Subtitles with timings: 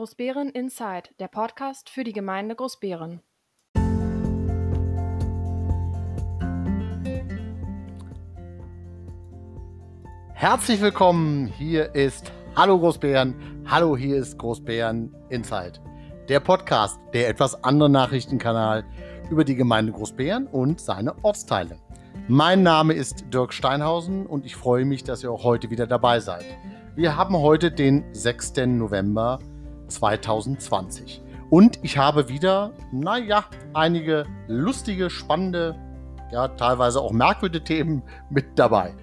[0.00, 3.20] Großbären Inside, der Podcast für die Gemeinde Großbären.
[10.32, 13.34] Herzlich willkommen, hier ist Hallo Großbären,
[13.66, 15.74] hallo, hier ist Großbären Inside,
[16.30, 18.86] der Podcast, der etwas andere Nachrichtenkanal
[19.30, 21.76] über die Gemeinde Großbären und seine Ortsteile.
[22.26, 26.20] Mein Name ist Dirk Steinhausen und ich freue mich, dass ihr auch heute wieder dabei
[26.20, 26.46] seid.
[26.96, 28.54] Wir haben heute den 6.
[28.66, 29.40] November
[29.90, 33.44] 2020 und ich habe wieder, naja,
[33.74, 35.74] einige lustige, spannende,
[36.30, 38.94] ja, teilweise auch merkwürdige Themen mit dabei.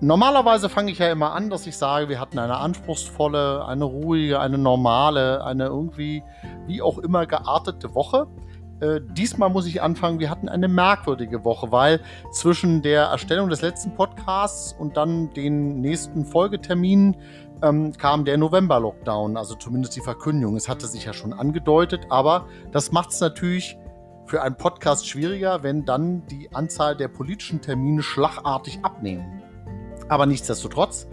[0.00, 4.40] Normalerweise fange ich ja immer an, dass ich sage, wir hatten eine anspruchsvolle, eine ruhige,
[4.40, 6.22] eine normale, eine irgendwie
[6.66, 8.26] wie auch immer geartete Woche.
[8.80, 12.00] Äh, diesmal muss ich anfangen, wir hatten eine merkwürdige Woche, weil
[12.32, 17.16] zwischen der Erstellung des letzten Podcasts und dann den nächsten Folgeterminen
[17.62, 20.56] ähm, kam der November-Lockdown, also zumindest die Verkündigung.
[20.56, 23.76] Es hatte sich ja schon angedeutet, aber das macht es natürlich
[24.26, 29.42] für einen Podcast schwieriger, wenn dann die Anzahl der politischen Termine schlagartig abnehmen.
[30.08, 31.08] Aber nichtsdestotrotz,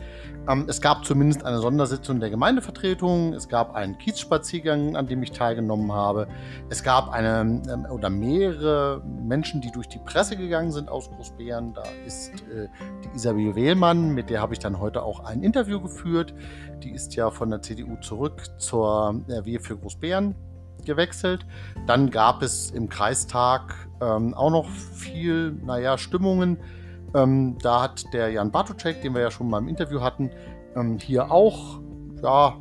[0.67, 5.92] es gab zumindest eine Sondersitzung der Gemeindevertretung, es gab einen Kiezspaziergang, an dem ich teilgenommen
[5.92, 6.28] habe,
[6.70, 11.73] es gab eine ähm, oder mehrere Menschen, die durch die Presse gegangen sind aus Großbären.
[11.73, 12.70] Da ist äh,
[13.03, 16.34] die Isabel Wehlmann, mit der habe ich dann heute auch ein Interview geführt.
[16.81, 20.34] Die ist ja von der CDU zurück zur RW für Großbären
[20.86, 21.45] gewechselt.
[21.86, 26.58] Dann gab es im Kreistag ähm, auch noch viel, naja, Stimmungen
[27.13, 30.31] ähm, da hat der Jan Bartoczek, den wir ja schon mal im Interview hatten,
[30.75, 31.80] ähm, hier auch,
[32.22, 32.58] ja,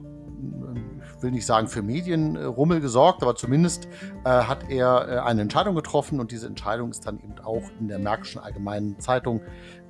[1.16, 3.88] ich will nicht sagen für Medienrummel gesorgt, aber zumindest
[4.24, 7.88] äh, hat er äh, eine Entscheidung getroffen und diese Entscheidung ist dann eben auch in
[7.88, 9.40] der Märkischen Allgemeinen Zeitung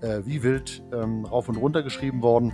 [0.01, 2.53] äh, wie wild ähm, rauf und runter geschrieben worden.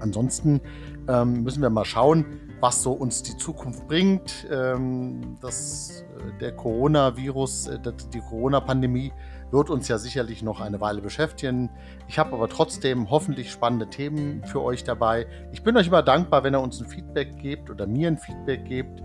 [0.00, 0.60] Ansonsten
[1.08, 2.26] ähm, müssen wir mal schauen,
[2.60, 4.46] was so uns die Zukunft bringt.
[4.50, 7.78] Ähm, das, äh, der Coronavirus, äh,
[8.12, 9.12] die Corona-Pandemie
[9.52, 11.70] wird uns ja sicherlich noch eine Weile beschäftigen.
[12.08, 15.26] Ich habe aber trotzdem hoffentlich spannende Themen für euch dabei.
[15.52, 18.64] Ich bin euch immer dankbar, wenn ihr uns ein Feedback gebt oder mir ein Feedback
[18.64, 19.02] gebt,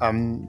[0.00, 0.48] ähm,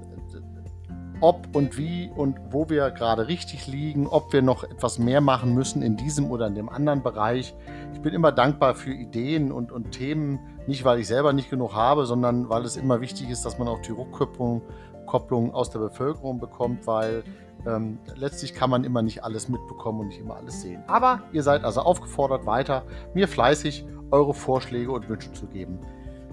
[1.19, 5.56] ob und wie und wo wir gerade richtig liegen, ob wir noch etwas mehr machen
[5.56, 7.56] müssen in diesem oder in dem anderen Bereich.
[7.94, 11.74] Ich bin immer dankbar für Ideen und, und Themen, nicht weil ich selber nicht genug
[11.74, 14.62] habe, sondern weil es immer wichtig ist, dass man auch die Rückkopplung
[15.07, 17.24] Kopplung aus der Bevölkerung bekommt, weil
[17.66, 20.84] ähm, letztlich kann man immer nicht alles mitbekommen und nicht immer alles sehen.
[20.88, 25.79] Aber ihr seid also aufgefordert, weiter mir fleißig eure Vorschläge und Wünsche zu geben.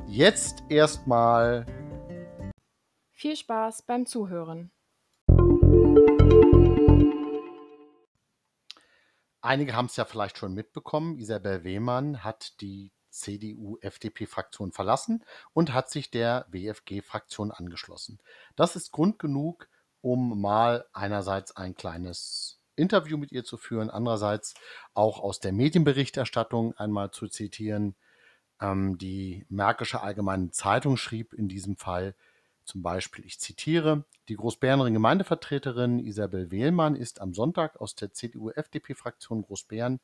[0.06, 1.66] Jetzt erstmal
[3.12, 4.70] viel Spaß beim Zuhören.
[9.40, 11.18] Einige haben es ja vielleicht schon mitbekommen.
[11.18, 18.20] Isabel Wehmann hat die CDU-FDP-Fraktion verlassen und hat sich der WFG-Fraktion angeschlossen.
[18.56, 19.68] Das ist Grund genug,
[20.04, 24.52] um mal einerseits ein kleines Interview mit ihr zu führen, andererseits
[24.92, 27.96] auch aus der Medienberichterstattung einmal zu zitieren.
[28.60, 32.14] Ähm, die Märkische Allgemeine Zeitung schrieb in diesem Fall
[32.66, 39.42] zum Beispiel, ich zitiere, die Großbärenerin Gemeindevertreterin Isabel Wehlmann ist am Sonntag aus der CDU-FDP-Fraktion
[39.42, 40.00] Großbären,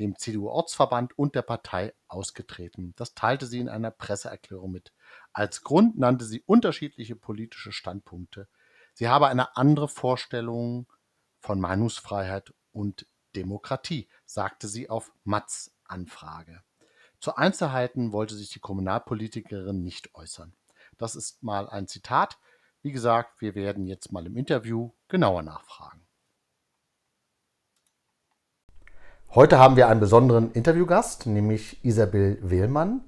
[0.00, 2.92] dem CDU-Ortsverband und der Partei ausgetreten.
[2.96, 4.92] Das teilte sie in einer Presseerklärung mit.
[5.32, 8.48] Als Grund nannte sie unterschiedliche politische Standpunkte
[8.94, 10.86] Sie habe eine andere Vorstellung
[11.40, 13.06] von Meinungsfreiheit und
[13.36, 16.62] Demokratie, sagte sie auf Matz Anfrage.
[17.20, 20.54] Zu Einzelheiten wollte sich die Kommunalpolitikerin nicht äußern.
[20.96, 22.38] Das ist mal ein Zitat.
[22.82, 26.06] Wie gesagt, wir werden jetzt mal im Interview genauer nachfragen.
[29.34, 33.02] Heute haben wir einen besonderen Interviewgast, nämlich Isabel Wehlmann.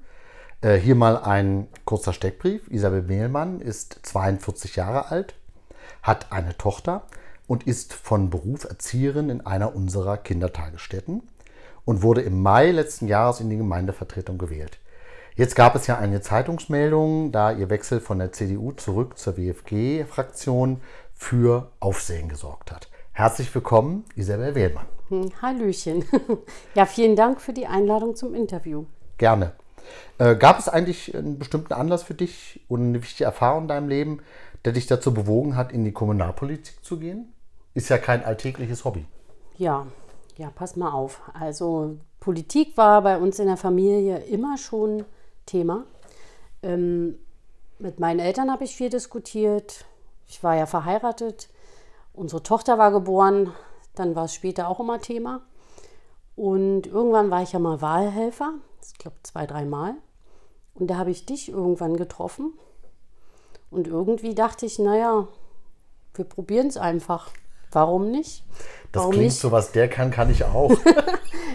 [0.61, 2.69] Äh, hier mal ein kurzer Steckbrief.
[2.69, 5.37] Isabel Wehlmann ist 42 Jahre alt,
[6.03, 7.07] hat eine Tochter
[7.47, 11.23] und ist von Beruf Erzieherin in einer unserer Kindertagesstätten
[11.85, 14.79] und wurde im Mai letzten Jahres in die Gemeindevertretung gewählt.
[15.37, 20.81] Jetzt gab es ja eine Zeitungsmeldung, da ihr Wechsel von der CDU zurück zur WFG-Fraktion
[21.15, 22.89] für Aufsehen gesorgt hat.
[23.13, 24.87] Herzlich willkommen, Isabel Wehlmann.
[25.09, 26.05] Hm, Hallöchen.
[26.75, 28.87] Ja, vielen Dank für die Einladung zum Interview.
[29.19, 29.53] Gerne.
[30.19, 33.89] Äh, gab es eigentlich einen bestimmten Anlass für dich und eine wichtige Erfahrung in deinem
[33.89, 34.21] Leben,
[34.67, 37.33] der dich dazu bewogen hat, in die Kommunalpolitik zu gehen?
[37.73, 39.07] Ist ja kein alltägliches Hobby.
[39.57, 39.87] Ja,
[40.37, 41.23] ja, pass mal auf.
[41.35, 45.05] Also Politik war bei uns in der Familie immer schon
[45.47, 45.85] Thema.
[46.65, 47.17] Ähm,
[47.79, 49.85] mit meinen Eltern habe ich viel diskutiert.
[50.27, 51.49] Ich war ja verheiratet.
[52.13, 53.53] Unsere Tochter war geboren.
[53.95, 55.43] Dann war es später auch immer Thema.
[56.35, 58.55] Und irgendwann war ich ja mal Wahlhelfer.
[58.85, 59.95] Ich glaube zwei, dreimal.
[60.75, 62.53] Und da habe ich dich irgendwann getroffen
[63.71, 65.29] Und irgendwie dachte ich, naja,
[66.15, 67.31] wir probieren es einfach.
[67.73, 68.45] Warum nicht?
[68.93, 69.39] Das Warum klingt nicht?
[69.39, 70.71] so, was der kann, kann ich auch.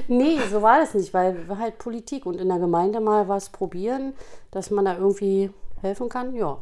[0.08, 3.50] Nee, so war das nicht, weil wir halt Politik und in der Gemeinde mal was
[3.50, 4.14] probieren,
[4.52, 6.36] dass man da irgendwie helfen kann.
[6.36, 6.62] Ja,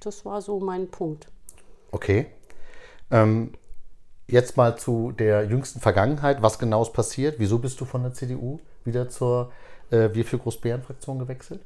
[0.00, 1.28] das war so mein Punkt.
[1.90, 2.26] Okay.
[3.10, 3.52] Ähm,
[4.26, 6.42] jetzt mal zu der jüngsten Vergangenheit.
[6.42, 7.36] Was genau ist passiert?
[7.38, 9.52] Wieso bist du von der CDU wieder zur
[9.90, 11.60] äh, Wir für Großbären-Fraktion gewechselt?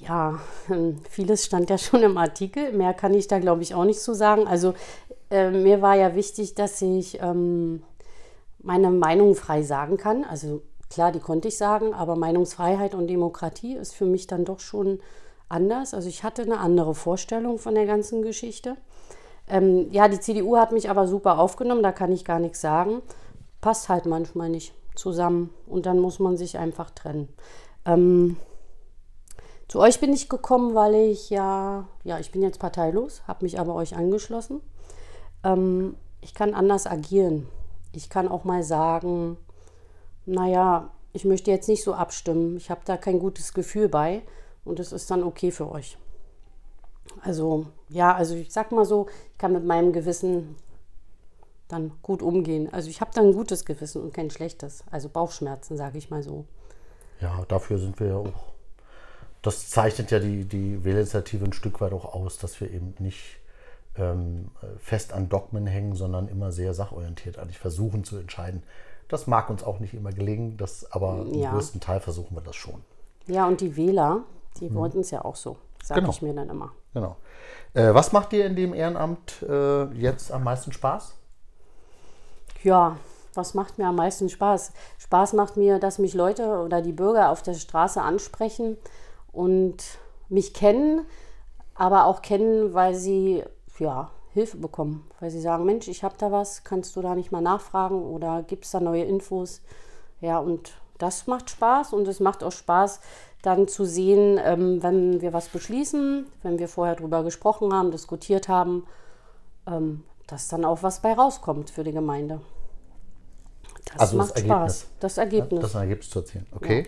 [0.00, 2.72] Ja, ähm, vieles stand ja schon im Artikel.
[2.72, 4.46] Mehr kann ich da, glaube ich, auch nicht so sagen.
[4.46, 4.74] Also
[5.30, 7.82] äh, mir war ja wichtig, dass ich ähm,
[8.58, 10.24] meine Meinung frei sagen kann.
[10.24, 14.60] Also klar, die konnte ich sagen, aber Meinungsfreiheit und Demokratie ist für mich dann doch
[14.60, 15.00] schon
[15.48, 15.94] anders.
[15.94, 18.76] Also ich hatte eine andere Vorstellung von der ganzen Geschichte.
[19.48, 23.02] Ähm, ja, die CDU hat mich aber super aufgenommen, da kann ich gar nichts sagen.
[23.60, 27.28] Passt halt manchmal nicht zusammen und dann muss man sich einfach trennen.
[27.84, 28.36] Ähm,
[29.68, 33.58] zu euch bin ich gekommen, weil ich ja, ja, ich bin jetzt parteilos, habe mich
[33.58, 34.60] aber euch angeschlossen.
[35.42, 37.48] Ähm, ich kann anders agieren.
[37.92, 39.36] Ich kann auch mal sagen,
[40.26, 42.56] naja, ich möchte jetzt nicht so abstimmen.
[42.56, 44.22] Ich habe da kein gutes Gefühl bei
[44.64, 45.98] und es ist dann okay für euch.
[47.20, 50.56] Also, ja, also ich sag mal so, ich kann mit meinem Gewissen
[51.68, 52.72] dann gut umgehen.
[52.72, 54.84] Also ich habe dann ein gutes Gewissen und kein schlechtes.
[54.90, 56.44] Also Bauchschmerzen, sage ich mal so.
[57.20, 58.53] Ja, dafür sind wir ja auch.
[59.44, 63.36] Das zeichnet ja die, die Wählerinitiative ein Stück weit auch aus, dass wir eben nicht
[63.96, 68.62] ähm, fest an Dogmen hängen, sondern immer sehr sachorientiert eigentlich versuchen zu entscheiden.
[69.08, 71.50] Das mag uns auch nicht immer gelingen, das, aber im Ja.
[71.52, 72.82] größten Teil versuchen wir das schon.
[73.26, 74.22] Ja, und die Wähler,
[74.60, 76.12] die wollten es ja auch so, sage Genau.
[76.12, 76.72] ich mir dann immer.
[76.94, 77.16] Genau.
[77.74, 81.12] Äh, was macht dir in dem Ehrenamt äh, jetzt am meisten Spaß?
[82.62, 82.96] Ja,
[83.34, 84.72] was macht mir am meisten Spaß?
[84.98, 88.78] Spaß macht mir, dass mich Leute oder die Bürger auf der Straße ansprechen
[89.34, 89.76] und
[90.28, 91.06] mich kennen,
[91.74, 93.42] aber auch kennen, weil sie
[93.78, 95.08] ja, Hilfe bekommen.
[95.20, 98.42] Weil sie sagen, Mensch, ich habe da was, kannst du da nicht mal nachfragen oder
[98.42, 99.60] gibt es da neue Infos?
[100.20, 103.00] Ja, und das macht Spaß und es macht auch Spaß,
[103.42, 108.48] dann zu sehen, ähm, wenn wir was beschließen, wenn wir vorher drüber gesprochen haben, diskutiert
[108.48, 108.86] haben,
[109.66, 112.40] ähm, dass dann auch was bei rauskommt für die Gemeinde.
[113.84, 114.80] Das Also das macht Ergebnis.
[114.80, 114.86] Spaß.
[115.00, 115.60] Das Ergebnis.
[115.60, 116.46] Das Ergebnis zu erzielen.
[116.52, 116.86] Okay.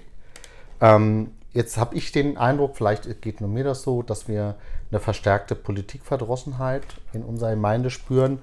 [0.80, 4.56] Ähm, jetzt habe ich den Eindruck, vielleicht geht nur mir das so, dass wir
[4.90, 8.38] eine verstärkte Politikverdrossenheit in unserer Gemeinde spüren.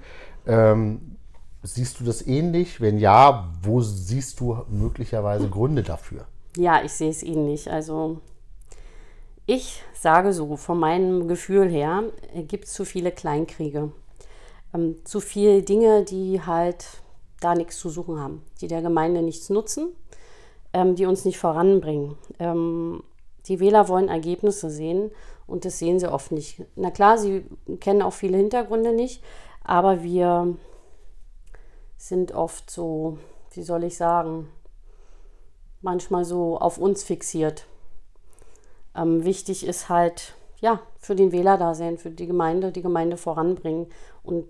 [0.46, 1.16] Ähm,
[1.62, 2.80] siehst du das ähnlich?
[2.80, 6.26] Wenn ja, wo siehst du möglicherweise Gründe dafür?
[6.56, 7.68] Ja, ich sehe es Ihnen nicht.
[7.68, 8.20] Also
[9.46, 12.02] ich sage so, von meinem Gefühl her
[12.48, 13.92] gibt es zu viele Kleinkriege.
[14.74, 16.84] Ähm, zu viele Dinge, die halt
[17.40, 19.88] da nichts zu suchen haben, die der Gemeinde nichts nutzen,
[20.74, 22.18] ähm, die uns nicht voranbringen.
[22.38, 23.02] Ähm,
[23.46, 25.10] die Wähler wollen Ergebnisse sehen
[25.46, 26.62] und das sehen sie oft nicht.
[26.74, 27.46] Na klar, sie
[27.80, 29.22] kennen auch viele Hintergründe nicht,
[29.62, 30.56] aber wir
[31.96, 33.18] sind oft so,
[33.52, 34.48] wie soll ich sagen,
[35.80, 37.66] manchmal so auf uns fixiert.
[38.96, 43.16] Ähm, wichtig ist halt, ja, für den Wähler da sein, für die Gemeinde, die Gemeinde
[43.16, 43.86] voranbringen.
[44.22, 44.46] Und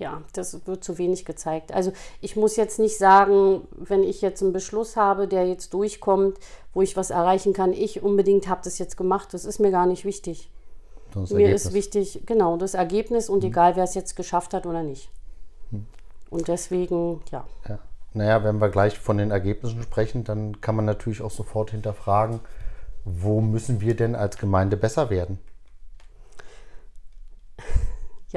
[0.00, 1.72] ja, das wird zu wenig gezeigt.
[1.72, 6.38] Also ich muss jetzt nicht sagen, wenn ich jetzt einen Beschluss habe, der jetzt durchkommt,
[6.72, 9.34] wo ich was erreichen kann, ich unbedingt habe das jetzt gemacht.
[9.34, 10.50] Das ist mir gar nicht wichtig.
[11.12, 11.66] Das Mir Ergebnis.
[11.66, 15.10] ist wichtig, genau, das Ergebnis und egal, wer es jetzt geschafft hat oder nicht.
[16.30, 17.46] Und deswegen, ja.
[17.68, 17.78] Ja.
[18.12, 22.40] Naja, wenn wir gleich von den Ergebnissen sprechen, dann kann man natürlich auch sofort hinterfragen,
[23.04, 25.38] wo müssen wir denn als Gemeinde besser werden?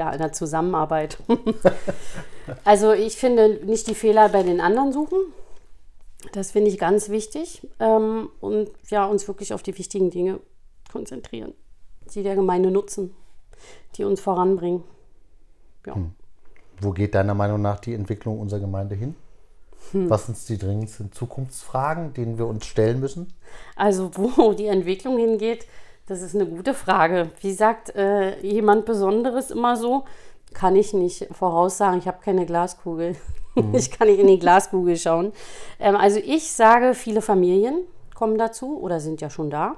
[0.00, 1.18] Ja, in der Zusammenarbeit.
[2.64, 5.18] also ich finde nicht die Fehler bei den anderen suchen.
[6.32, 7.68] Das finde ich ganz wichtig.
[7.80, 10.40] Ähm, und ja, uns wirklich auf die wichtigen Dinge
[10.90, 11.52] konzentrieren,
[12.14, 13.14] die der Gemeinde nutzen,
[13.96, 14.84] die uns voranbringen.
[15.84, 15.96] Ja.
[16.80, 19.14] Wo geht deiner Meinung nach die Entwicklung unserer Gemeinde hin?
[19.92, 23.34] Was sind die dringendsten Zukunftsfragen, denen wir uns stellen müssen?
[23.76, 25.66] Also wo die Entwicklung hingeht,
[26.10, 27.30] das ist eine gute Frage.
[27.40, 30.04] Wie sagt äh, jemand Besonderes immer so?
[30.52, 32.00] Kann ich nicht voraussagen.
[32.00, 33.16] Ich habe keine Glaskugel.
[33.72, 35.32] Ich kann nicht in die Glaskugel schauen.
[35.80, 37.80] Ähm, also ich sage, viele Familien
[38.14, 39.76] kommen dazu oder sind ja schon da.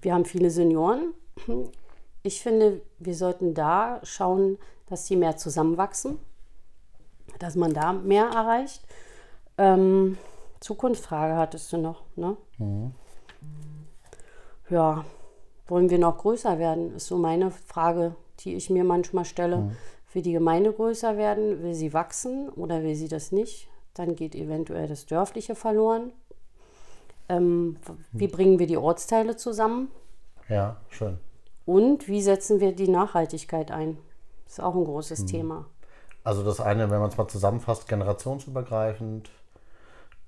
[0.00, 1.12] Wir haben viele Senioren.
[2.22, 4.56] Ich finde, wir sollten da schauen,
[4.86, 6.20] dass die mehr zusammenwachsen,
[7.40, 8.82] dass man da mehr erreicht.
[9.58, 10.16] Ähm,
[10.60, 12.36] Zukunftsfrage hattest du noch, ne?
[14.70, 15.04] Ja,
[15.68, 19.70] wollen wir noch größer werden, ist so meine Frage, die ich mir manchmal stelle.
[20.12, 21.62] Will die Gemeinde größer werden?
[21.62, 23.68] Will sie wachsen oder will sie das nicht?
[23.94, 26.12] Dann geht eventuell das Dörfliche verloren.
[27.28, 27.76] Ähm,
[28.12, 29.90] wie bringen wir die Ortsteile zusammen?
[30.48, 31.18] Ja, schön.
[31.66, 33.98] Und wie setzen wir die Nachhaltigkeit ein?
[34.46, 35.26] Das ist auch ein großes Mhm.
[35.26, 35.66] Thema.
[36.24, 39.30] Also das eine, wenn man es mal zusammenfasst, generationsübergreifend.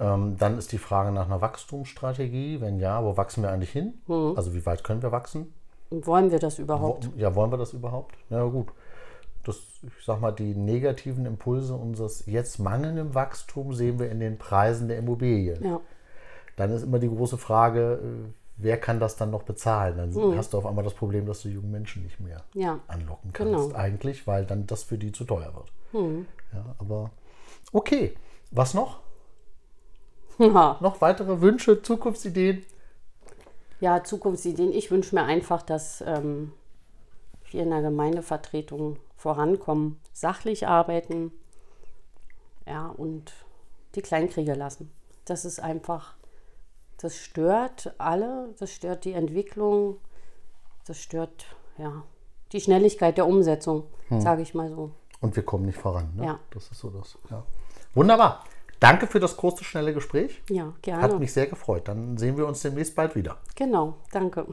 [0.00, 2.60] Ähm, dann ist die Frage nach einer Wachstumsstrategie.
[2.60, 3.94] Wenn ja, wo wachsen wir eigentlich hin?
[4.08, 5.52] Also wie weit können wir wachsen?
[5.90, 7.10] Wollen wir das überhaupt?
[7.16, 8.14] ja, wollen wir das überhaupt?
[8.30, 8.68] Ja gut.
[9.44, 14.38] Das, ich sag mal, die negativen Impulse unseres jetzt mangelnden Wachstums sehen wir in den
[14.38, 15.64] Preisen der Immobilien.
[15.64, 15.80] Ja.
[16.56, 19.96] Dann ist immer die große Frage, äh, wer kann das dann noch bezahlen?
[19.96, 22.80] Dann hast du auf einmal das Problem, dass du jungen Menschen nicht mehr Ja.
[22.86, 23.74] anlocken kannst, Genau.
[23.74, 25.72] eigentlich, weil dann das für die zu teuer wird.
[26.52, 27.10] Ja, aber
[27.72, 28.14] okay.
[28.50, 29.00] Was noch?
[30.40, 30.76] Ja.
[30.80, 32.64] Noch weitere Wünsche, Zukunftsideen?
[33.80, 34.72] Ja, Zukunftsideen.
[34.72, 36.52] Ich wünsche mir einfach, dass ähm,
[37.50, 41.32] wir in der Gemeindevertretung vorankommen, sachlich arbeiten,
[42.66, 43.32] ja, und
[43.94, 44.90] die Kleinkriege lassen.
[45.24, 46.14] Das ist einfach,
[46.98, 49.98] das stört alle, das stört die Entwicklung,
[50.86, 51.46] das stört,
[51.78, 52.02] ja,
[52.52, 53.84] die Schnelligkeit der Umsetzung,
[54.18, 54.90] sage ich mal so.
[55.20, 56.12] Und wir kommen nicht voran.
[56.16, 56.24] Ne?
[56.24, 56.40] Ja.
[56.50, 57.16] Das ist so das.
[57.30, 57.44] Ja.
[57.94, 58.44] Wunderbar.
[58.80, 60.42] Danke für das kurze, schnelle Gespräch.
[60.48, 61.18] Ja, Hat gerne.
[61.18, 61.86] mich sehr gefreut.
[61.86, 63.36] Dann sehen wir uns demnächst bald wieder.
[63.54, 64.46] Genau, danke.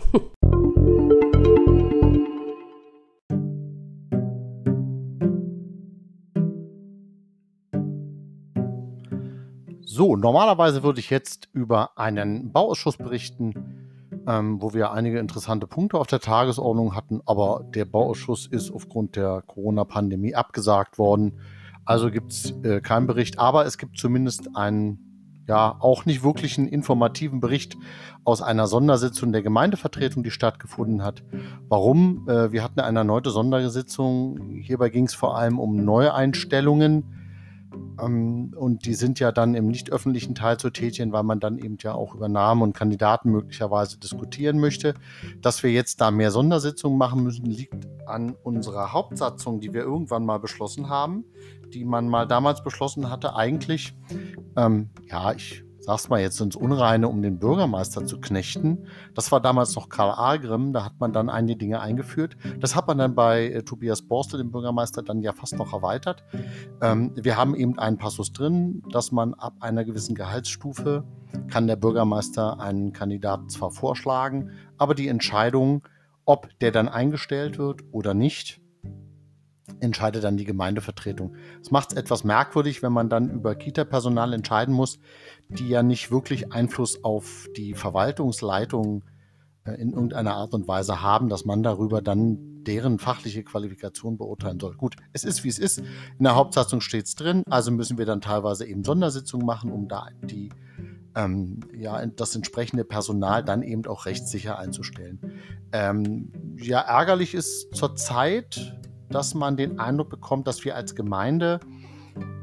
[9.85, 13.53] So, normalerweise würde ich jetzt über einen Bauausschuss berichten,
[14.27, 19.15] ähm, wo wir einige interessante Punkte auf der Tagesordnung hatten, aber der Bauausschuss ist aufgrund
[19.15, 21.39] der Corona-Pandemie abgesagt worden.
[21.87, 24.99] Also gibt es äh, keinen Bericht, aber es gibt zumindest einen,
[25.47, 27.77] ja, auch nicht wirklich einen informativen Bericht
[28.25, 31.23] aus einer Sondersitzung der Gemeindevertretung, die stattgefunden hat.
[31.69, 32.27] Warum?
[32.27, 34.59] Äh, wir hatten eine erneute Sondersitzung.
[34.61, 37.05] Hierbei ging es vor allem um Neueinstellungen.
[38.01, 41.57] Ähm, und die sind ja dann im nicht öffentlichen Teil zu tätigen, weil man dann
[41.57, 44.93] eben ja auch über Namen und Kandidaten möglicherweise diskutieren möchte.
[45.41, 50.25] Dass wir jetzt da mehr Sondersitzungen machen müssen, liegt an unserer Hauptsatzung, die wir irgendwann
[50.25, 51.25] mal beschlossen haben,
[51.73, 53.93] die man mal damals beschlossen hatte, eigentlich,
[54.55, 58.87] ähm, ja, ich sag's mal jetzt ins Unreine, um den Bürgermeister zu knechten.
[59.13, 62.35] Das war damals noch Karl Agrim, da hat man dann einige Dinge eingeführt.
[62.59, 66.25] Das hat man dann bei äh, Tobias Borstel, dem Bürgermeister, dann ja fast noch erweitert.
[66.81, 71.05] Ähm, wir haben eben einen Passus drin, dass man ab einer gewissen Gehaltsstufe
[71.49, 75.87] kann der Bürgermeister einen Kandidaten zwar vorschlagen, aber die Entscheidung,
[76.25, 78.59] ob der dann eingestellt wird oder nicht,
[79.79, 81.35] entscheidet dann die Gemeindevertretung.
[81.61, 84.99] Es macht es etwas merkwürdig, wenn man dann über Kita-Personal entscheiden muss,
[85.49, 89.03] die ja nicht wirklich Einfluss auf die Verwaltungsleitung
[89.65, 94.59] äh, in irgendeiner Art und Weise haben, dass man darüber dann deren fachliche Qualifikation beurteilen
[94.59, 94.75] soll.
[94.75, 95.79] Gut, es ist wie es ist.
[95.79, 99.87] In der Hauptsatzung steht es drin, also müssen wir dann teilweise eben Sondersitzungen machen, um
[99.87, 100.49] da die
[101.17, 105.19] ähm, ja, das entsprechende Personal dann eben auch rechtssicher einzustellen.
[105.71, 108.77] Ähm, ja, ärgerlich ist zurzeit,
[109.09, 111.59] dass man den Eindruck bekommt, dass wir als Gemeinde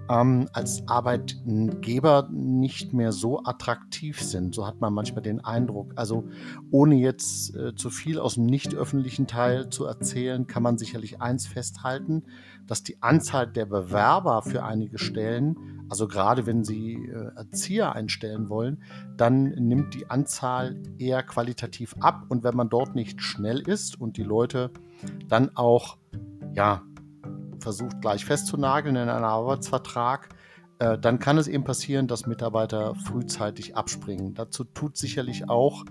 [0.08, 4.54] ähm, als Arbeitgeber nicht mehr so attraktiv sind.
[4.54, 5.92] So hat man manchmal den Eindruck.
[5.96, 6.24] Also
[6.70, 11.20] ohne jetzt äh, zu viel aus dem nicht öffentlichen Teil zu erzählen, kann man sicherlich
[11.20, 12.24] eins festhalten,
[12.66, 18.48] dass die Anzahl der Bewerber für einige Stellen, also gerade wenn Sie äh, Erzieher einstellen
[18.48, 18.82] wollen,
[19.16, 22.24] dann nimmt die Anzahl eher qualitativ ab.
[22.28, 24.70] Und wenn man dort nicht schnell ist und die Leute
[25.28, 25.98] dann auch,
[26.54, 26.82] ja,
[27.64, 30.28] versucht gleich festzunageln in einem Arbeitsvertrag,
[30.78, 34.34] äh, dann kann es eben passieren, dass Mitarbeiter frühzeitig abspringen.
[34.34, 35.84] Dazu tut sicherlich auch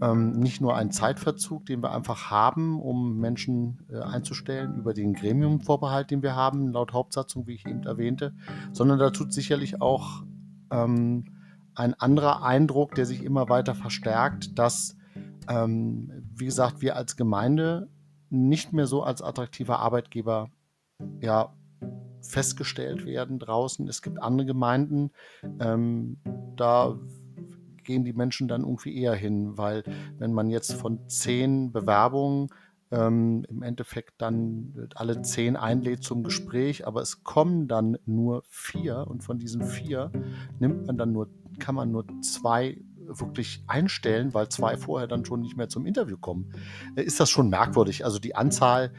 [0.00, 5.12] ähm, nicht nur ein Zeitverzug, den wir einfach haben, um Menschen äh, einzustellen über den
[5.14, 8.32] Gremiumvorbehalt, den wir haben, laut Hauptsatzung, wie ich eben erwähnte,
[8.72, 10.22] sondern da tut sicherlich auch
[10.70, 11.24] ähm,
[11.74, 14.96] ein anderer Eindruck, der sich immer weiter verstärkt, dass,
[15.48, 17.88] ähm, wie gesagt, wir als Gemeinde
[18.30, 20.50] nicht mehr so als attraktiver Arbeitgeber
[21.20, 21.52] ja,
[22.22, 23.88] festgestellt werden draußen.
[23.88, 25.10] Es gibt andere Gemeinden,
[25.60, 26.18] ähm,
[26.56, 26.98] da
[27.84, 29.82] gehen die Menschen dann irgendwie eher hin, weil
[30.18, 32.48] wenn man jetzt von zehn Bewerbungen
[32.90, 39.06] ähm, im Endeffekt dann alle zehn einlädt zum Gespräch, aber es kommen dann nur vier
[39.08, 40.10] und von diesen vier
[40.58, 41.28] nimmt man dann nur,
[41.58, 42.80] kann man nur zwei
[43.12, 46.52] wirklich einstellen, weil zwei vorher dann schon nicht mehr zum Interview kommen,
[46.96, 48.04] äh, ist das schon merkwürdig.
[48.04, 48.92] Also die Anzahl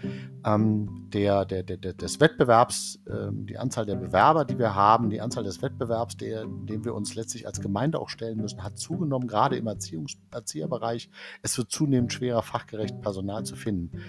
[0.45, 5.21] ähm, der, der, der, des Wettbewerbs, ähm, die Anzahl der Bewerber, die wir haben, die
[5.21, 9.27] Anzahl des Wettbewerbs, der, dem wir uns letztlich als Gemeinde auch stellen müssen, hat zugenommen,
[9.27, 11.09] gerade im Erziehungs Erzieherbereich.
[11.41, 14.01] Es wird zunehmend schwerer, fachgerecht Personal zu finden.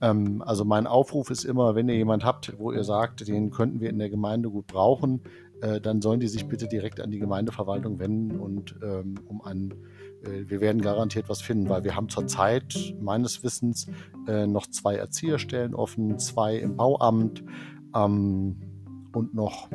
[0.00, 3.80] Ähm, also mein Aufruf ist immer, wenn ihr jemand habt, wo ihr sagt, den könnten
[3.80, 5.22] wir in der Gemeinde gut brauchen,
[5.62, 9.74] äh, dann sollen die sich bitte direkt an die Gemeindeverwaltung wenden und ähm, um einen
[10.24, 13.86] äh, wir werden garantiert was finden, weil wir haben zurzeit meines Wissens
[14.26, 17.42] äh, noch zwei Erzieherstellen offen, zwei im Bauamt
[17.94, 18.56] ähm,
[19.12, 19.68] und noch,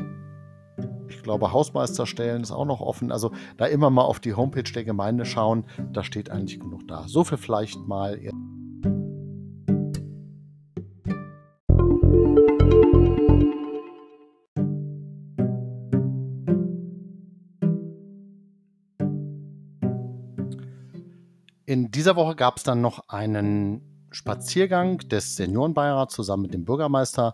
[1.09, 3.11] ich glaube, Hausmeisterstellen ist auch noch offen.
[3.11, 7.07] Also da immer mal auf die Homepage der Gemeinde schauen, da steht eigentlich genug da.
[7.07, 8.19] So viel vielleicht mal.
[22.05, 23.81] Dieser Woche gab es dann noch einen
[24.11, 27.33] Spaziergang des Seniorenbeirats zusammen mit dem Bürgermeister,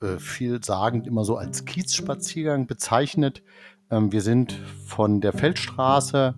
[0.00, 3.42] äh, vielsagend immer so als Kiezspaziergang bezeichnet.
[3.90, 4.52] Ähm, wir sind
[4.86, 6.36] von der Feldstraße,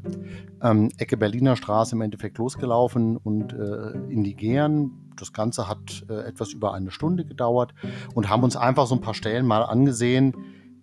[0.62, 5.12] ähm, Ecke Berliner Straße im Endeffekt losgelaufen und äh, in die Gären.
[5.18, 7.74] Das Ganze hat äh, etwas über eine Stunde gedauert
[8.14, 10.34] und haben uns einfach so ein paar Stellen mal angesehen,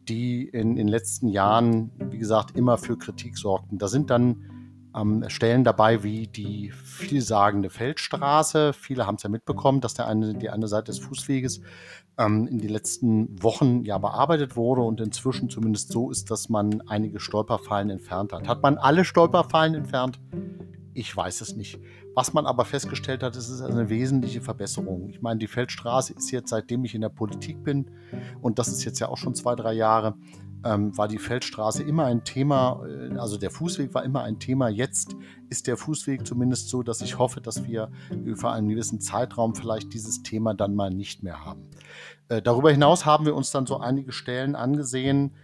[0.08, 3.79] die in den letzten Jahren, wie gesagt, immer für Kritik sorgten.
[3.79, 4.61] Da sind dann
[4.95, 8.74] ähm, Stellen dabei wie die vielsagende Feldstraße.
[8.74, 11.62] Viele haben es ja mitbekommen, dass der eine, die eine Seite des Fußweges
[12.17, 16.81] ähm, in den letzten Wochen ja bearbeitet wurde und inzwischen zumindest so ist, dass man
[16.88, 18.48] einige Stolperfallen entfernt hat.
[18.48, 20.19] Hat man alle Stolperfallen entfernt?
[20.93, 21.79] Ich weiß es nicht.
[22.13, 25.10] Was man aber festgestellt hat, ist, es ist eine wesentliche Verbesserung.
[25.10, 27.89] Ich meine, die Feldstraße ist jetzt, seitdem ich in der Politik bin,
[28.41, 30.15] und das ist jetzt ja auch schon zwei, drei Jahre,
[30.63, 34.70] ähm, war die Feldstraße immer ein Thema, äh, also der Fußweg war immer ein Thema.
[34.70, 35.15] Jetzt
[35.50, 37.91] ist der Fußweg zumindest so, dass ich hoffe, dass wir
[38.24, 41.70] über einen gewissen Zeitraum vielleicht dieses Thema dann mal nicht mehr haben.
[42.30, 45.36] Äh, darüber hinaus haben wir uns dann so einige Stellen angesehen,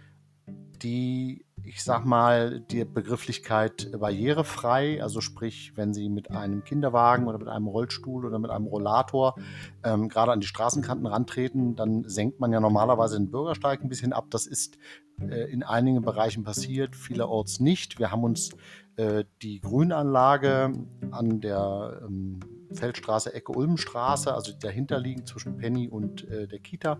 [0.82, 7.38] die ich sag mal, die Begrifflichkeit barrierefrei, also sprich, wenn Sie mit einem Kinderwagen oder
[7.38, 9.34] mit einem Rollstuhl oder mit einem Rollator
[9.84, 14.12] ähm, gerade an die Straßenkanten rantreten, dann senkt man ja normalerweise den Bürgersteig ein bisschen
[14.12, 14.26] ab.
[14.30, 14.78] Das ist
[15.20, 17.98] in einigen Bereichen passiert, vielerorts nicht.
[17.98, 18.56] Wir haben uns äh,
[19.42, 20.72] die Grünanlage
[21.12, 22.40] an der ähm,
[22.72, 26.98] Feldstraße, Ecke Ulmenstraße, also dahinter liegen zwischen Penny und äh, der Kita,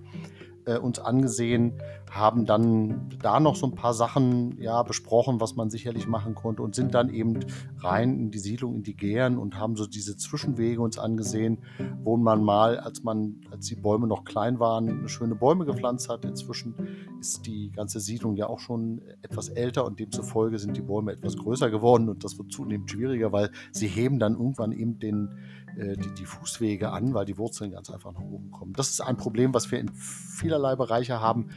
[0.64, 1.74] äh, uns angesehen,
[2.10, 6.62] haben dann da noch so ein paar Sachen ja, besprochen, was man sicherlich machen konnte
[6.62, 7.40] und sind dann eben
[7.78, 11.58] rein in die Siedlung, in die Gären und haben so diese Zwischenwege uns angesehen,
[12.02, 16.24] wo man mal, als man, als die Bäume noch klein waren, schöne Bäume gepflanzt hat.
[16.24, 16.74] Inzwischen
[17.20, 21.36] ist die ganze Siedlung ja auch schon etwas älter und demzufolge sind die Bäume etwas
[21.36, 25.38] größer geworden und das wird zunehmend schwieriger, weil sie heben dann irgendwann eben den,
[25.76, 28.72] äh, die, die Fußwege an, weil die Wurzeln ganz einfach nach oben kommen.
[28.74, 31.50] Das ist ein Problem, was wir in vielerlei Bereiche haben.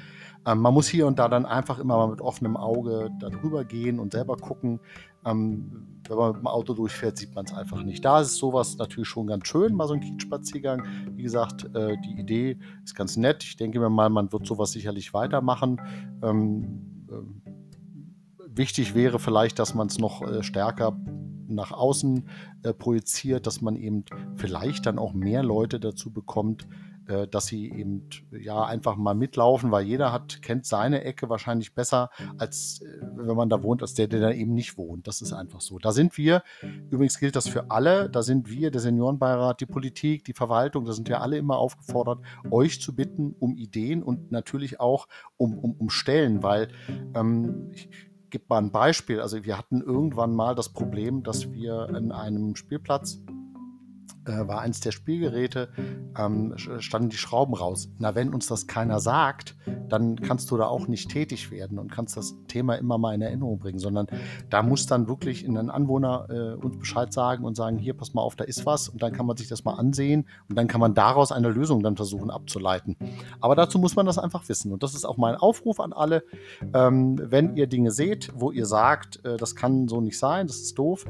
[0.46, 4.00] Ähm, man muss hier und da dann einfach immer mal mit offenem Auge darüber gehen
[4.00, 4.80] und selber gucken.
[5.26, 8.04] Ähm, wenn man mit dem Auto durchfährt, sieht man es einfach nicht.
[8.04, 10.84] Da ist sowas natürlich schon ganz schön, mal so ein Kiezspaziergang.
[11.16, 13.44] Wie gesagt, äh, die Idee ist ganz nett.
[13.44, 15.80] Ich denke mir mal, man wird sowas sicherlich weitermachen.
[16.24, 17.61] Ähm, äh,
[18.54, 20.98] wichtig wäre vielleicht, dass man es noch äh, stärker
[21.48, 22.28] nach außen
[22.64, 26.68] äh, projiziert, dass man eben vielleicht dann auch mehr Leute dazu bekommt,
[27.08, 31.74] äh, dass sie eben ja einfach mal mitlaufen, weil jeder hat, kennt seine Ecke wahrscheinlich
[31.74, 35.08] besser, als äh, wenn man da wohnt, als der, der da eben nicht wohnt.
[35.08, 35.80] Das ist einfach so.
[35.80, 36.44] Da sind wir,
[36.90, 40.94] übrigens gilt das für alle, da sind wir, der Seniorenbeirat, die Politik, die Verwaltung, da
[40.94, 45.74] sind wir alle immer aufgefordert, euch zu bitten um Ideen und natürlich auch um, um,
[45.74, 46.70] um Stellen, weil
[47.16, 47.90] ähm, ich,
[48.32, 49.22] gebe mal ein Beispiel.
[49.22, 53.20] Also wir hatten irgendwann mal das Problem, dass wir in einem Spielplatz
[54.26, 55.70] äh, war eins der Spielgeräte,
[56.18, 57.90] ähm, standen die Schrauben raus.
[57.98, 59.56] Na, wenn uns das keiner sagt,
[59.90, 63.22] dann kannst du da auch nicht tätig werden und kannst das Thema immer mal in
[63.22, 64.08] Erinnerung bringen, sondern
[64.50, 68.22] da muss dann wirklich ein Anwohner äh, uns Bescheid sagen und sagen, hier, pass mal
[68.22, 70.82] auf, da ist was und dann kann man sich das mal ansehen und dann kann
[70.82, 72.96] man daraus eine Lösung dann versuchen abzuleiten.
[73.40, 76.24] Aber dazu muss man das einfach wissen und das ist auch mein Aufruf an alle,
[76.74, 80.58] ähm, wenn ihr Dinge seht, wo ihr sagt, äh, das kann so nicht sein, das
[80.58, 81.06] ist doof,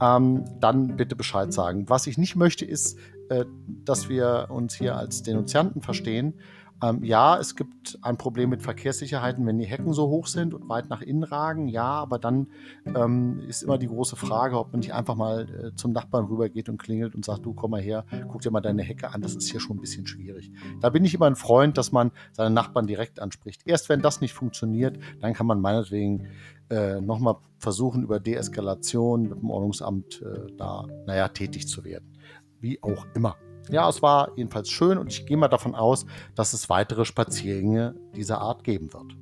[0.00, 1.88] ähm, dann bitte Bescheid sagen.
[1.88, 3.44] Was ich nicht möchte, ist, äh,
[3.84, 6.34] dass wir uns hier als Denunzianten verstehen
[6.82, 10.68] ähm, ja, es gibt ein Problem mit Verkehrssicherheiten, wenn die Hecken so hoch sind und
[10.68, 11.68] weit nach innen ragen.
[11.68, 12.48] Ja, aber dann
[12.84, 16.68] ähm, ist immer die große Frage, ob man nicht einfach mal äh, zum Nachbarn rübergeht
[16.68, 19.22] und klingelt und sagt, du komm mal her, guck dir mal deine Hecke an.
[19.22, 20.52] Das ist hier schon ein bisschen schwierig.
[20.80, 23.62] Da bin ich immer ein Freund, dass man seine Nachbarn direkt anspricht.
[23.64, 26.28] Erst wenn das nicht funktioniert, dann kann man meinetwegen
[26.68, 30.22] äh, nochmal versuchen, über Deeskalation mit dem Ordnungsamt
[30.58, 32.15] da, naja, tätig zu werden.
[32.60, 33.36] Wie auch immer.
[33.68, 37.94] Ja, es war jedenfalls schön und ich gehe mal davon aus, dass es weitere Spaziergänge
[38.14, 39.12] dieser Art geben wird.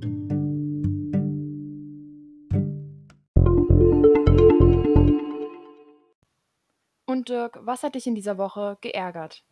[7.06, 9.44] Und Dirk, was hat dich in dieser Woche geärgert?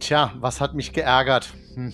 [0.00, 1.52] Tja, was hat mich geärgert?
[1.74, 1.92] Hm.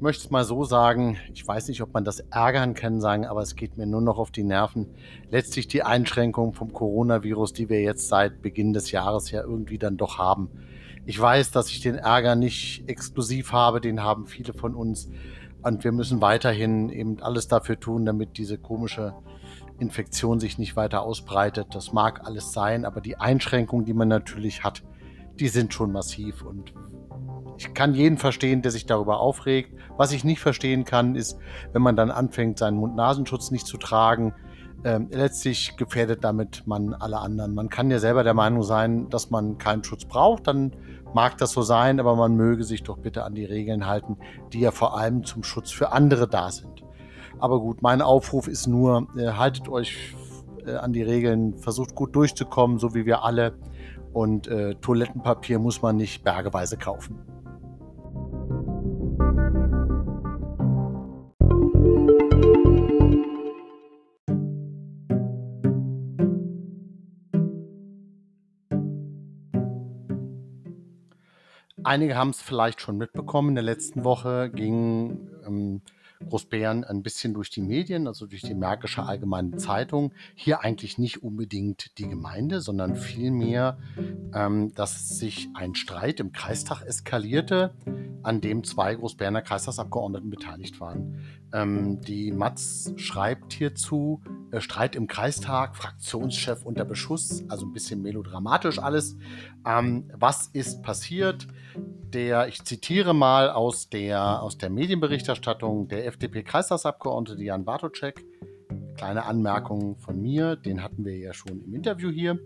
[0.00, 3.26] Ich möchte es mal so sagen, ich weiß nicht, ob man das ärgern kann sagen,
[3.26, 4.86] aber es geht mir nur noch auf die Nerven.
[5.28, 9.98] Letztlich die Einschränkung vom Coronavirus, die wir jetzt seit Beginn des Jahres ja irgendwie dann
[9.98, 10.48] doch haben.
[11.04, 15.10] Ich weiß, dass ich den Ärger nicht exklusiv habe, den haben viele von uns.
[15.60, 19.12] Und wir müssen weiterhin eben alles dafür tun, damit diese komische
[19.78, 21.74] Infektion sich nicht weiter ausbreitet.
[21.74, 24.82] Das mag alles sein, aber die Einschränkungen, die man natürlich hat,
[25.40, 26.42] die sind schon massiv.
[26.42, 26.72] Und
[27.56, 29.74] ich kann jeden verstehen, der sich darüber aufregt.
[29.96, 31.38] Was ich nicht verstehen kann, ist,
[31.72, 34.34] wenn man dann anfängt, seinen Mund-Nasenschutz nicht zu tragen.
[34.82, 37.54] Ähm, letztlich gefährdet damit man alle anderen.
[37.54, 40.74] Man kann ja selber der Meinung sein, dass man keinen Schutz braucht, dann
[41.12, 44.16] mag das so sein, aber man möge sich doch bitte an die Regeln halten,
[44.54, 46.82] die ja vor allem zum Schutz für andere da sind.
[47.38, 50.14] Aber gut, mein Aufruf ist nur, äh, haltet euch
[50.66, 53.54] äh, an die Regeln, versucht gut durchzukommen, so wie wir alle.
[54.12, 57.18] Und äh, Toilettenpapier muss man nicht bergeweise kaufen.
[71.82, 73.50] Einige haben es vielleicht schon mitbekommen.
[73.50, 75.82] In der letzten Woche ging ähm,
[76.28, 80.12] Großbären ein bisschen durch die Medien, also durch die Märkische Allgemeine Zeitung.
[80.34, 83.78] Hier eigentlich nicht unbedingt die Gemeinde, sondern vielmehr,
[84.34, 87.74] ähm, dass sich ein Streit im Kreistag eskalierte,
[88.22, 91.18] an dem zwei Großbärener Kreistagsabgeordneten beteiligt waren.
[91.52, 94.20] Ähm, die Matz schreibt hierzu,
[94.58, 99.16] Streit im Kreistag, Fraktionschef unter Beschuss, also ein bisschen melodramatisch alles.
[99.66, 101.46] Ähm, was ist passiert?
[101.76, 108.24] Der, ich zitiere mal aus der, aus der Medienberichterstattung, der FDP-Kreistagsabgeordnete Jan Bartoczek,
[108.96, 112.38] kleine Anmerkung von mir, den hatten wir ja schon im Interview hier,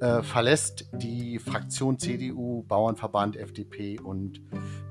[0.00, 4.42] äh, verlässt die Fraktion CDU, Bauernverband, FDP und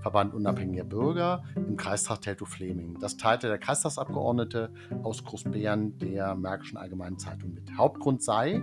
[0.01, 2.99] Verband Unabhängiger Bürger im Kreistag Teltow-Fleming.
[2.99, 4.71] Das teilte der Kreistagsabgeordnete
[5.03, 7.75] aus Großbären der Märkischen Allgemeinen Zeitung mit.
[7.77, 8.61] Hauptgrund sei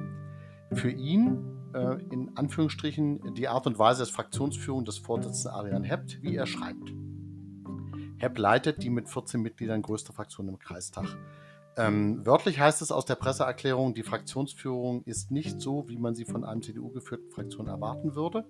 [0.73, 1.39] für ihn
[1.75, 6.47] äh, in Anführungsstrichen die Art und Weise des Fraktionsführung des Vorsitzenden Adrian Hept, wie er
[6.47, 6.93] schreibt.
[8.19, 11.07] Hepp leitet die mit 14 Mitgliedern größte Fraktion im Kreistag.
[11.81, 16.27] Ähm, wörtlich heißt es aus der Presseerklärung, die Fraktionsführung ist nicht so, wie man sie
[16.27, 18.45] von einem CDU-geführten Fraktion erwarten würde.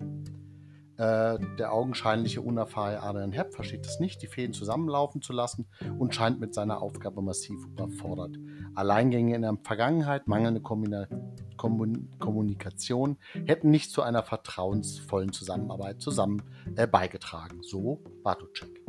[0.97, 5.67] Äh, der augenscheinliche unerfahrene Adrian Hepp versteht es nicht, die Fäden zusammenlaufen zu lassen
[5.99, 8.37] und scheint mit seiner Aufgabe massiv überfordert.
[8.75, 11.07] Alleingänge in der Vergangenheit, mangelnde Kombina
[11.57, 16.43] Kommunikation hätten nicht zu einer vertrauensvollen Zusammenarbeit zusammen
[16.75, 17.63] äh, beigetragen.
[17.63, 18.81] So Bartoczek.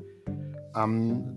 [0.76, 1.36] Ähm,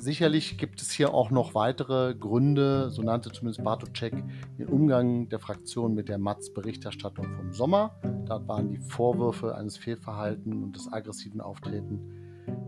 [0.00, 4.14] sicherlich gibt es hier auch noch weitere Gründe, so nannte zumindest Bartoczek
[4.58, 7.98] den Umgang der Fraktion mit der Matz-Berichterstattung vom Sommer.
[8.26, 12.00] Da waren die Vorwürfe eines Fehlverhaltens und des aggressiven Auftreten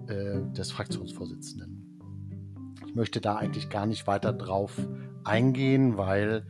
[0.08, 1.98] äh, des Fraktionsvorsitzenden.
[2.86, 4.78] Ich möchte da eigentlich gar nicht weiter drauf
[5.24, 6.46] eingehen, weil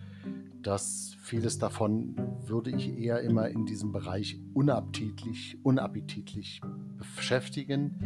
[0.62, 6.60] das vieles davon würde ich eher immer in diesem Bereich unappetitlich, unappetitlich
[7.16, 7.98] beschäftigen.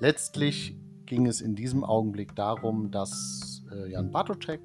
[0.00, 4.60] Letztlich ging es in diesem Augenblick darum, dass äh, Jan Bartoczek,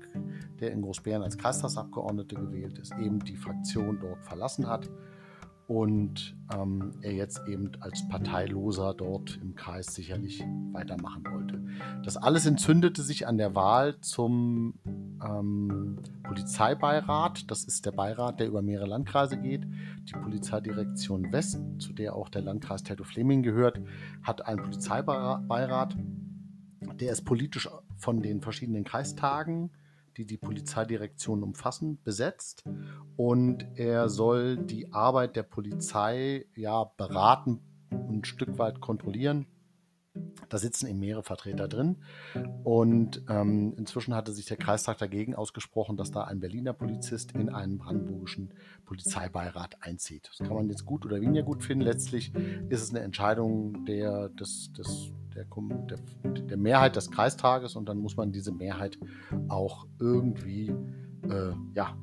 [0.60, 4.90] der in Großbären als Kreistagsabgeordneter gewählt ist, eben die Fraktion dort verlassen hat
[5.72, 11.64] und ähm, er jetzt eben als Parteiloser dort im Kreis sicherlich weitermachen wollte.
[12.04, 14.74] Das alles entzündete sich an der Wahl zum
[15.26, 17.50] ähm, Polizeibeirat.
[17.50, 19.66] Das ist der Beirat, der über mehrere Landkreise geht.
[20.10, 23.80] Die Polizeidirektion West, zu der auch der Landkreis Teltow-Fleming gehört,
[24.24, 25.96] hat einen Polizeibeirat
[27.02, 29.72] der ist politisch von den verschiedenen Kreistagen,
[30.18, 32.64] die die Polizeidirektion umfassen, besetzt.
[33.18, 37.60] Und er soll die Arbeit der Polizei ja beraten
[37.90, 39.48] und ein Stück weit kontrollieren.
[40.50, 42.04] Da sitzen eben mehrere Vertreter drin.
[42.64, 47.50] Und ähm, inzwischen hatte sich der Kreistag dagegen ausgesprochen, dass da ein Berliner Polizist in
[47.50, 48.54] einen brandenburgischen
[48.86, 50.28] Polizeibeirat einzieht.
[50.28, 51.86] Das kann man jetzt gut oder weniger gut finden.
[51.86, 52.34] Letztlich
[52.70, 57.98] ist es eine Entscheidung der, des, des der, der, der, Mehrheit des Kreistages und dann
[57.98, 58.98] muss man diese Mehrheit
[59.48, 60.74] auch irgendwie
[61.30, 61.96] äh, ja,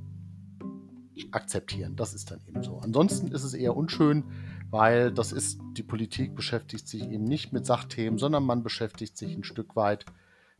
[1.32, 1.96] akzeptieren.
[1.96, 2.78] Das ist dann eben so.
[2.78, 4.24] Ansonsten ist es eher unschön,
[4.70, 9.36] weil das ist, die Politik beschäftigt sich eben nicht mit Sachthemen, sondern man beschäftigt sich
[9.36, 10.04] ein Stück weit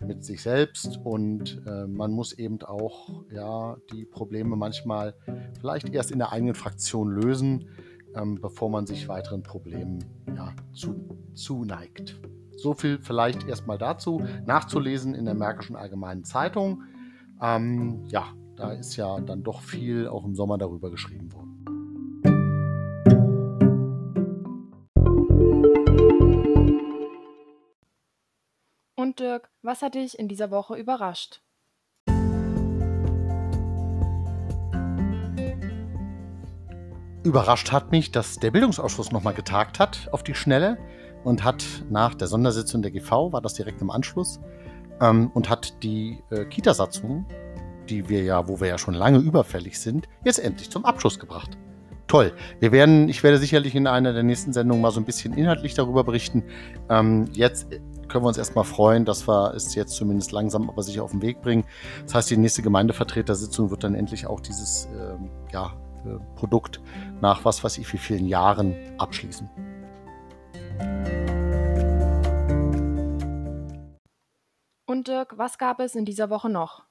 [0.00, 5.14] mit sich selbst und äh, man muss eben auch ja, die Probleme manchmal
[5.58, 7.68] vielleicht erst in der eigenen Fraktion lösen,
[8.14, 10.04] ähm, bevor man sich weiteren Problemen
[10.36, 10.94] ja, zu,
[11.34, 12.20] zuneigt.
[12.58, 14.20] So viel vielleicht erstmal dazu.
[14.44, 16.82] Nachzulesen in der Märkischen Allgemeinen Zeitung.
[17.40, 21.54] Ähm, ja, da ist ja dann doch viel auch im Sommer darüber geschrieben worden.
[28.96, 31.40] Und Dirk, was hat dich in dieser Woche überrascht?
[37.22, 40.78] Überrascht hat mich, dass der Bildungsausschuss nochmal getagt hat auf die Schnelle
[41.24, 44.40] und hat nach der Sondersitzung der GV, war das direkt im Anschluss,
[45.00, 47.26] ähm, und hat die äh, Kitasatzung,
[47.88, 51.56] die wir ja, wo wir ja schon lange überfällig sind, jetzt endlich zum Abschluss gebracht.
[52.06, 52.32] Toll.
[52.58, 55.74] Wir werden, ich werde sicherlich in einer der nächsten Sendungen mal so ein bisschen inhaltlich
[55.74, 56.42] darüber berichten.
[56.88, 57.68] Ähm, jetzt
[58.08, 61.20] können wir uns erstmal freuen, dass wir es jetzt zumindest langsam aber sicher auf den
[61.20, 61.64] Weg bringen.
[62.04, 65.74] Das heißt, die nächste Gemeindevertretersitzung wird dann endlich auch dieses ähm, ja,
[66.06, 66.80] äh, Produkt
[67.20, 69.50] nach was weiß ich wie vielen Jahren abschließen.
[75.08, 76.84] Dirk, was gab es in dieser Woche noch?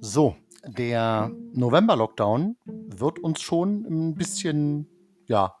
[0.00, 4.86] So, der November-Lockdown wird uns schon ein bisschen,
[5.26, 5.56] ja,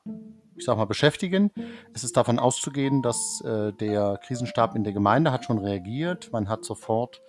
[0.56, 1.50] ich sag mal, beschäftigen.
[1.92, 6.32] Es ist davon auszugehen, dass äh, der Krisenstab in der Gemeinde hat schon reagiert.
[6.32, 7.20] Man hat sofort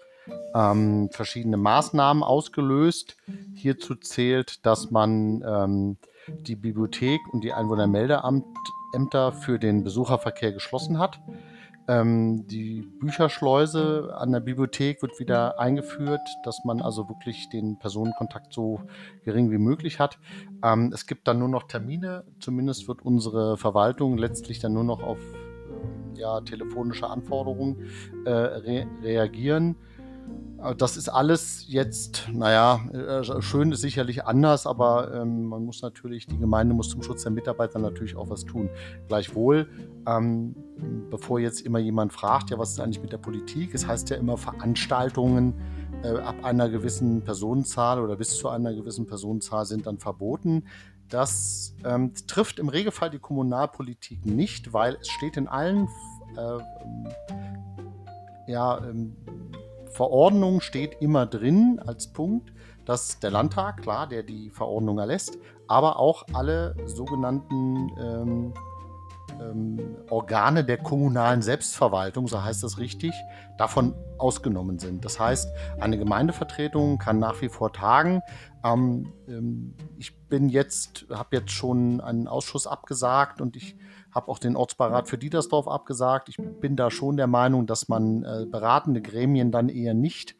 [0.54, 3.18] ähm, verschiedene Maßnahmen ausgelöst.
[3.56, 7.54] Hierzu zählt, dass man ähm, die Bibliothek und die
[8.94, 11.20] Einwohnermeldeämter für den Besucherverkehr geschlossen hat.
[11.88, 18.54] Ähm, die Bücherschleuse an der Bibliothek wird wieder eingeführt, dass man also wirklich den Personenkontakt
[18.54, 18.82] so
[19.24, 20.20] gering wie möglich hat.
[20.64, 25.02] Ähm, es gibt dann nur noch Termine, zumindest wird unsere Verwaltung letztlich dann nur noch
[25.02, 27.90] auf äh, ja, telefonische Anforderungen
[28.26, 29.76] äh, re reagieren.
[30.64, 35.82] Äh, das ist alles jetzt, naja, äh, schön ist sicherlich anders, aber ähm, man muss
[35.82, 38.70] natürlich, die Gemeinde muss zum Schutz der Mitarbeiter natürlich auch was tun.
[39.08, 39.70] Gleichwohl,
[40.08, 40.56] ähm,
[41.10, 43.74] bevor jetzt immer jemand fragt, ja, was ist eigentlich mit der Politik?
[43.74, 45.54] Es heißt ja immer Veranstaltungen
[46.04, 50.64] äh, ab einer gewissen Personenzahl oder bis zu einer gewissen Personenzahl sind dann verboten.
[51.10, 55.88] Das ähm, trifft im Regelfall die Kommunalpolitik nicht, weil es steht in allen
[56.38, 56.60] äh,
[58.48, 59.16] ja, ähm,
[59.90, 62.54] Verordnung steht immer drin als Punkt,
[62.86, 68.54] dass der Landtag, klar, der die Verordnung erlässt, aber auch alle sogenannten ähm,
[69.40, 73.14] ähm, Organe der kommunalen Selbstverwaltung, so heißt das richtig,
[73.58, 75.06] davon ausgenommen sind.
[75.06, 75.50] Das heißt,
[75.80, 78.22] eine Gemeindevertretung kann nach wie vor tagen.
[78.64, 83.76] Ähm, ähm, ich bin jetzt, habe jetzt schon einen Ausschuss abgesagt und ich
[84.12, 86.30] habe auch den Ortsbeirat für Dietersdorf abgesagt.
[86.30, 90.36] Ich bin da schon der Meinung, dass man äh, beratende Gremien dann eher nicht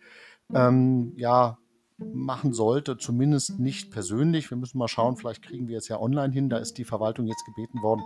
[0.54, 1.60] ähm, ja,
[2.00, 4.50] machen sollte, zumindest nicht persönlich.
[4.50, 6.50] Wir müssen mal schauen, vielleicht kriegen wir es ja online hin.
[6.50, 8.02] Da ist die Verwaltung jetzt gebeten worden,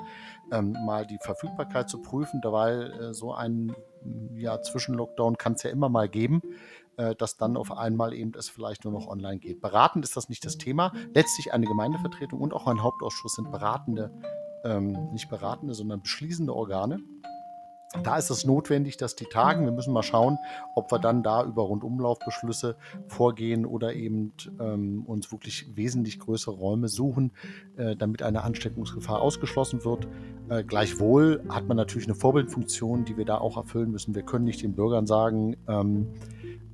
[0.51, 3.75] ähm, mal die Verfügbarkeit zu prüfen, weil äh, so ein
[4.35, 6.41] ja, Zwischenlockdown kann es ja immer mal geben,
[6.97, 9.61] äh, dass dann auf einmal eben es vielleicht nur noch online geht.
[9.61, 10.93] Beratend ist das nicht das Thema.
[11.13, 14.11] Letztlich eine Gemeindevertretung und auch ein Hauptausschuss sind beratende
[14.63, 16.99] ähm, nicht beratende, sondern beschließende Organe.
[18.01, 19.65] Da ist es notwendig, dass die tagen.
[19.65, 20.39] Wir müssen mal schauen,
[20.73, 22.75] ob wir dann da über Rundumlaufbeschlüsse
[23.07, 27.33] vorgehen oder eben ähm, uns wirklich wesentlich größere Räume suchen,
[27.77, 30.07] äh, damit eine Ansteckungsgefahr ausgeschlossen wird.
[30.49, 34.15] Äh, gleichwohl hat man natürlich eine Vorbildfunktion, die wir da auch erfüllen müssen.
[34.15, 36.07] Wir können nicht den Bürgern sagen, ähm,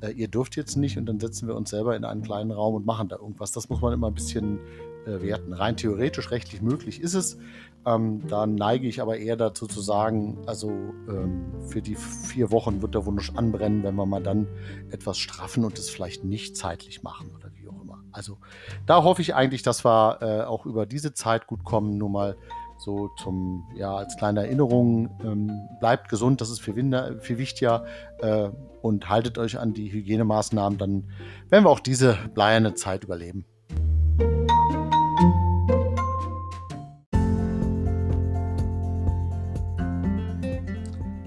[0.02, 2.76] äh, ihr dürft jetzt nicht und dann setzen wir uns selber in einen kleinen Raum
[2.76, 3.52] und machen da irgendwas.
[3.52, 4.60] Das muss man immer ein bisschen
[5.06, 5.54] äh, werten.
[5.54, 7.38] Rein theoretisch, rechtlich möglich ist es.
[7.86, 12.82] Ähm, da neige ich aber eher dazu zu sagen, also ähm, für die vier Wochen
[12.82, 14.48] wird der Wunsch anbrennen, wenn wir mal dann
[14.92, 18.04] etwas straffen und es vielleicht nicht zeitlich machen oder wie auch immer.
[18.12, 18.38] Also
[18.86, 21.98] da hoffe ich eigentlich, dass wir äh, auch über diese Zeit gut kommen.
[21.98, 22.36] Nur mal
[22.80, 27.86] so zum, ja, als kleine Erinnerung, ähm, bleibt gesund, das ist viel, viel wichtiger
[28.20, 28.50] äh,
[28.82, 31.12] und haltet euch an die Hygienemaßnahmen, dann
[31.50, 33.46] werden wir auch diese bleierne Zeit überleben.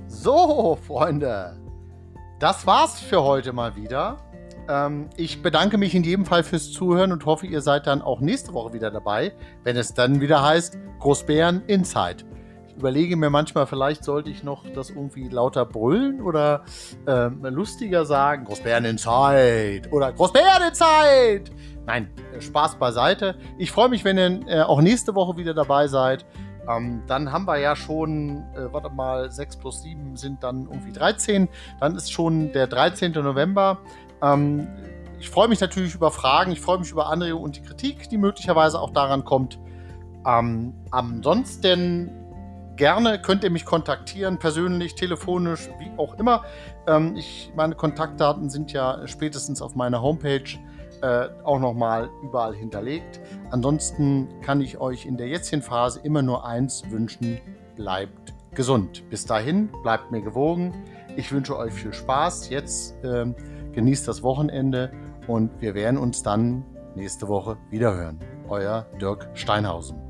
[0.06, 1.56] So, Freunde,
[2.38, 4.18] das war's für heute mal wieder.
[4.68, 8.20] Ähm, ich bedanke mich in jedem Fall fürs Zuhören und hoffe, ihr seid dann auch
[8.20, 9.32] nächste Woche wieder dabei,
[9.64, 12.24] wenn es dann wieder heißt Großbären Inside.
[12.68, 16.64] Ich überlege mir manchmal, vielleicht sollte ich noch das irgendwie lauter brüllen oder
[17.06, 18.44] äh, lustiger sagen.
[18.44, 21.44] Großbären Inside oder Großbären Inside.
[21.86, 23.36] Nein, Spaß beiseite.
[23.58, 26.24] Ich freue mich, wenn ihr äh, auch nächste Woche wieder dabei seid.
[26.68, 30.92] Ähm, dann haben wir ja schon, äh, warte mal, 6 plus 7 sind dann irgendwie
[30.92, 31.48] 13.
[31.80, 33.12] Dann ist schon der 13.
[33.12, 33.78] November.
[34.22, 34.68] Ähm,
[35.18, 38.18] ich freue mich natürlich über Fragen, ich freue mich über Anregungen und die Kritik, die
[38.18, 39.58] möglicherweise auch daran kommt.
[40.26, 42.10] Ähm, ansonsten
[42.76, 46.44] gerne könnt ihr mich kontaktieren, persönlich, telefonisch, wie auch immer.
[46.86, 50.58] Ähm, ich, meine Kontaktdaten sind ja spätestens auf meiner Homepage
[51.02, 53.20] äh, auch nochmal überall hinterlegt.
[53.50, 57.40] ansonsten kann ich euch in der jetzigen Phase immer nur eins wünschen,
[57.76, 59.08] bleibt gesund.
[59.10, 60.74] Bis dahin, bleibt mir gewogen.
[61.16, 62.50] Ich wünsche euch viel Spaß.
[62.50, 63.34] Jetzt ähm,
[63.72, 64.90] genießt das Wochenende
[65.26, 68.18] und wir werden uns dann nächste Woche wiederhören.
[68.48, 70.01] Euer Dirk Steinhausen.